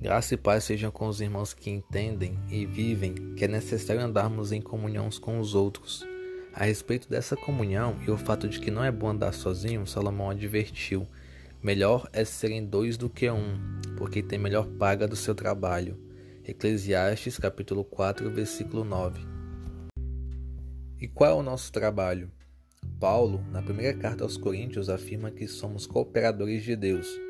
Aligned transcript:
Graça 0.00 0.34
e 0.34 0.36
paz 0.36 0.62
sejam 0.62 0.92
com 0.92 1.08
os 1.08 1.20
irmãos 1.20 1.52
que 1.52 1.68
entendem 1.70 2.38
e 2.48 2.64
vivem 2.64 3.34
que 3.34 3.44
é 3.44 3.48
necessário 3.48 4.00
andarmos 4.00 4.52
em 4.52 4.60
comunhão 4.60 5.08
com 5.20 5.40
os 5.40 5.56
outros. 5.56 6.06
A 6.54 6.64
respeito 6.64 7.08
dessa 7.08 7.36
comunhão 7.36 7.96
e 8.06 8.10
o 8.10 8.16
fato 8.16 8.48
de 8.48 8.60
que 8.60 8.70
não 8.70 8.84
é 8.84 8.92
bom 8.92 9.08
andar 9.08 9.32
sozinho, 9.32 9.84
Salomão 9.88 10.30
advertiu: 10.30 11.04
melhor 11.60 12.08
é 12.12 12.24
serem 12.24 12.64
dois 12.64 12.96
do 12.96 13.10
que 13.10 13.28
um, 13.28 13.58
porque 13.96 14.22
tem 14.22 14.38
melhor 14.38 14.68
paga 14.68 15.08
do 15.08 15.16
seu 15.16 15.34
trabalho. 15.34 15.98
Eclesiastes 16.46 17.36
capítulo 17.36 17.82
4, 17.82 18.30
versículo 18.30 18.84
9. 18.84 19.20
E 21.00 21.08
qual 21.08 21.32
é 21.32 21.34
o 21.34 21.42
nosso 21.42 21.72
trabalho? 21.72 22.30
Paulo, 23.00 23.44
na 23.50 23.62
primeira 23.62 23.98
carta 23.98 24.22
aos 24.22 24.36
Coríntios, 24.36 24.88
afirma 24.88 25.32
que 25.32 25.48
somos 25.48 25.88
cooperadores 25.88 26.62
de 26.62 26.76
Deus. 26.76 27.27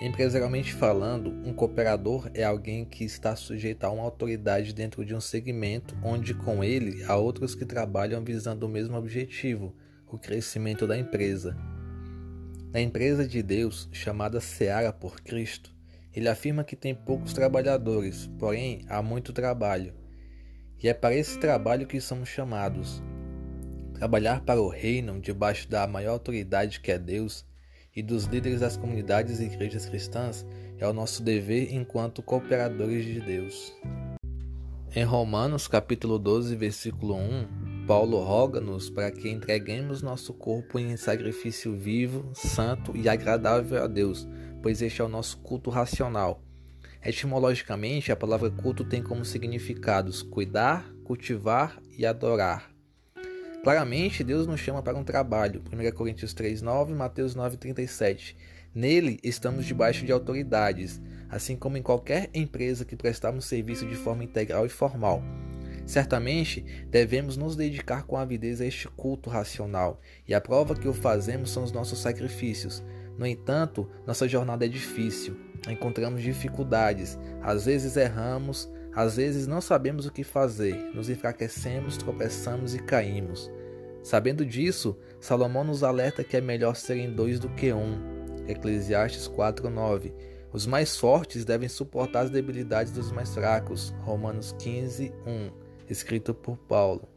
Empresarialmente 0.00 0.74
falando, 0.74 1.30
um 1.46 1.54
cooperador 1.54 2.28
é 2.34 2.42
alguém 2.42 2.84
que 2.84 3.04
está 3.04 3.36
sujeito 3.36 3.84
a 3.84 3.90
uma 3.90 4.02
autoridade 4.02 4.74
dentro 4.74 5.04
de 5.04 5.14
um 5.14 5.20
segmento 5.20 5.96
onde 6.02 6.34
com 6.34 6.64
ele 6.64 7.04
há 7.04 7.14
outros 7.16 7.54
que 7.54 7.64
trabalham 7.64 8.24
visando 8.24 8.66
o 8.66 8.68
mesmo 8.68 8.96
objetivo, 8.96 9.74
o 10.08 10.18
crescimento 10.18 10.84
da 10.84 10.98
empresa. 10.98 11.56
Na 12.72 12.80
empresa 12.80 13.26
de 13.26 13.40
Deus, 13.40 13.88
chamada 13.92 14.40
Seara 14.40 14.92
por 14.92 15.20
Cristo, 15.20 15.72
ele 16.12 16.28
afirma 16.28 16.64
que 16.64 16.74
tem 16.74 16.92
poucos 16.92 17.32
trabalhadores, 17.32 18.28
porém 18.36 18.84
há 18.88 19.00
muito 19.00 19.32
trabalho. 19.32 19.94
E 20.82 20.88
é 20.88 20.92
para 20.92 21.14
esse 21.14 21.38
trabalho 21.38 21.86
que 21.86 22.00
somos 22.00 22.28
chamados. 22.28 23.00
Trabalhar 23.94 24.40
para 24.40 24.60
o 24.60 24.68
reino 24.68 25.20
debaixo 25.20 25.68
da 25.68 25.86
maior 25.86 26.12
autoridade 26.14 26.80
que 26.80 26.90
é 26.90 26.98
Deus 26.98 27.46
e 27.94 28.02
dos 28.02 28.24
líderes 28.24 28.60
das 28.60 28.76
comunidades 28.76 29.40
e 29.40 29.44
igrejas 29.44 29.86
cristãs 29.86 30.44
é 30.78 30.86
o 30.86 30.92
nosso 30.92 31.22
dever 31.22 31.72
enquanto 31.72 32.22
cooperadores 32.22 33.04
de 33.04 33.20
Deus. 33.20 33.72
Em 34.94 35.04
Romanos 35.04 35.66
capítulo 35.68 36.18
12, 36.18 36.54
versículo 36.56 37.14
1, 37.16 37.84
Paulo 37.86 38.18
roga-nos 38.22 38.88
para 38.90 39.10
que 39.10 39.28
entreguemos 39.28 40.02
nosso 40.02 40.32
corpo 40.32 40.78
em 40.78 40.96
sacrifício 40.96 41.74
vivo, 41.76 42.30
santo 42.34 42.96
e 42.96 43.08
agradável 43.08 43.82
a 43.82 43.86
Deus, 43.86 44.26
pois 44.62 44.80
este 44.80 45.00
é 45.00 45.04
o 45.04 45.08
nosso 45.08 45.38
culto 45.38 45.70
racional. 45.70 46.42
Etimologicamente, 47.04 48.10
a 48.10 48.16
palavra 48.16 48.50
culto 48.50 48.84
tem 48.84 49.02
como 49.02 49.24
significados 49.24 50.22
cuidar, 50.22 50.90
cultivar 51.04 51.78
e 51.98 52.06
adorar. 52.06 52.73
Claramente, 53.64 54.22
Deus 54.22 54.46
nos 54.46 54.60
chama 54.60 54.82
para 54.82 54.98
um 54.98 55.02
trabalho. 55.02 55.62
1 55.72 55.90
Coríntios 55.92 56.34
3:9, 56.34 56.92
Mateus 56.92 57.34
9:37. 57.34 58.36
Nele 58.74 59.18
estamos 59.24 59.64
debaixo 59.64 60.04
de 60.04 60.12
autoridades, 60.12 61.00
assim 61.30 61.56
como 61.56 61.78
em 61.78 61.82
qualquer 61.82 62.28
empresa 62.34 62.84
que 62.84 62.94
prestamos 62.94 63.46
serviço 63.46 63.86
de 63.86 63.94
forma 63.94 64.22
integral 64.22 64.66
e 64.66 64.68
formal. 64.68 65.22
Certamente 65.86 66.62
devemos 66.90 67.38
nos 67.38 67.56
dedicar 67.56 68.02
com 68.02 68.18
avidez 68.18 68.60
a 68.60 68.66
este 68.66 68.86
culto 68.88 69.30
racional, 69.30 69.98
e 70.28 70.34
a 70.34 70.42
prova 70.42 70.74
que 70.74 70.86
o 70.86 70.92
fazemos 70.92 71.50
são 71.50 71.64
os 71.64 71.72
nossos 71.72 72.00
sacrifícios. 72.00 72.84
No 73.16 73.26
entanto, 73.26 73.88
nossa 74.06 74.28
jornada 74.28 74.66
é 74.66 74.68
difícil, 74.68 75.38
encontramos 75.70 76.22
dificuldades, 76.22 77.18
às 77.40 77.64
vezes 77.64 77.96
erramos, 77.96 78.68
às 78.94 79.16
vezes 79.16 79.46
não 79.46 79.60
sabemos 79.60 80.06
o 80.06 80.12
que 80.12 80.22
fazer, 80.22 80.74
nos 80.94 81.10
enfraquecemos, 81.10 81.96
tropeçamos 81.96 82.74
e 82.74 82.78
caímos. 82.78 83.50
Sabendo 84.02 84.44
disso, 84.44 84.96
Salomão 85.20 85.64
nos 85.64 85.82
alerta 85.82 86.22
que 86.22 86.36
é 86.36 86.40
melhor 86.40 86.76
serem 86.76 87.12
dois 87.12 87.40
do 87.40 87.48
que 87.48 87.72
um. 87.72 87.98
Eclesiastes 88.46 89.26
4:9. 89.26 90.12
Os 90.52 90.66
mais 90.66 90.96
fortes 90.96 91.44
devem 91.44 91.68
suportar 91.68 92.20
as 92.20 92.30
debilidades 92.30 92.92
dos 92.92 93.10
mais 93.10 93.34
fracos. 93.34 93.94
Romanos 94.02 94.54
15:1, 94.58 95.50
escrito 95.88 96.32
por 96.32 96.56
Paulo. 96.58 97.08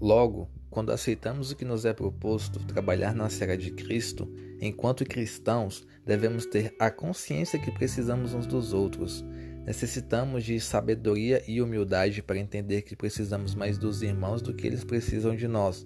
Logo, 0.00 0.50
quando 0.68 0.92
aceitamos 0.92 1.50
o 1.50 1.56
que 1.56 1.64
nos 1.64 1.86
é 1.86 1.94
proposto, 1.94 2.58
trabalhar 2.66 3.14
na 3.14 3.30
serra 3.30 3.56
de 3.56 3.70
Cristo, 3.70 4.30
enquanto 4.60 5.06
cristãos, 5.06 5.86
devemos 6.04 6.44
ter 6.44 6.74
a 6.78 6.90
consciência 6.90 7.58
que 7.58 7.70
precisamos 7.70 8.34
uns 8.34 8.46
dos 8.46 8.74
outros. 8.74 9.24
Necessitamos 9.66 10.44
de 10.44 10.60
sabedoria 10.60 11.42
e 11.48 11.60
humildade 11.60 12.22
para 12.22 12.38
entender 12.38 12.82
que 12.82 12.94
precisamos 12.94 13.52
mais 13.52 13.76
dos 13.76 14.00
irmãos 14.00 14.40
do 14.40 14.54
que 14.54 14.64
eles 14.64 14.84
precisam 14.84 15.34
de 15.34 15.48
nós. 15.48 15.84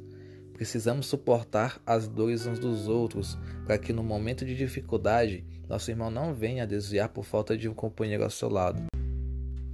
Precisamos 0.52 1.06
suportar 1.06 1.80
as 1.86 2.06
dores 2.06 2.44
uns 2.44 2.58
dos 2.58 2.88
outros 2.88 3.38
para 3.64 3.78
que 3.78 3.90
no 3.90 4.04
momento 4.04 4.44
de 4.44 4.54
dificuldade 4.54 5.46
nosso 5.66 5.90
irmão 5.90 6.10
não 6.10 6.34
venha 6.34 6.64
a 6.64 6.66
desviar 6.66 7.08
por 7.08 7.24
falta 7.24 7.56
de 7.56 7.70
um 7.70 7.74
companheiro 7.74 8.22
ao 8.22 8.28
seu 8.28 8.50
lado. 8.50 8.82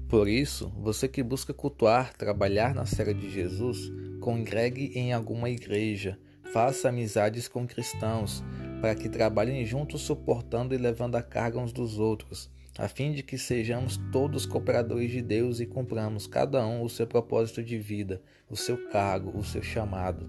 Por 0.09 0.29
isso, 0.29 0.73
você 0.79 1.09
que 1.09 1.21
busca 1.21 1.53
cultuar, 1.53 2.13
trabalhar 2.17 2.77
na 2.77 2.87
serra 2.87 3.13
de 3.13 3.29
Jesus, 3.29 3.91
congregue 4.21 4.93
em 4.95 5.13
alguma 5.13 5.51
igreja, 5.51 6.17
faça 6.53 6.91
amizades 6.91 7.49
com 7.49 7.67
cristãos, 7.67 8.45
para 8.81 8.95
que 8.95 9.09
trabalhem 9.09 9.67
juntos 9.67 10.03
suportando 10.03 10.75
e 10.75 10.79
levando 10.79 11.17
a 11.17 11.23
carga 11.23 11.59
uns 11.59 11.73
dos 11.73 11.99
outros 11.99 12.55
a 12.79 12.89
fim 12.89 13.13
de 13.13 13.23
que 13.23 13.39
sejamos 13.39 13.97
todos 14.13 14.45
cooperadores 14.45 15.11
de 15.11 15.23
Deus 15.23 15.61
e 15.61 15.67
cumpramos 15.67 16.27
cada 16.27 16.67
um 16.67 16.83
o 16.83 16.89
seu 16.89 17.07
propósito 17.07 17.63
de 17.63 17.79
vida, 17.79 18.21
o 18.51 18.57
seu 18.57 18.89
cargo, 18.91 19.37
o 19.37 19.43
seu 19.43 19.63
chamado. 19.63 20.29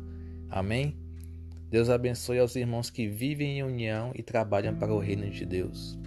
Amém? 0.50 0.96
Deus 1.69 1.90
abençoe 1.90 2.40
aos 2.40 2.56
irmãos 2.56 2.90
que 2.90 3.07
vivem 3.07 3.59
em 3.59 3.63
união 3.63 4.12
e 4.16 4.24
trabalham 4.24 4.74
para 4.75 4.94
o 4.94 5.00
reino 5.00 5.30
de 5.30 5.46
Deus. 5.46 6.00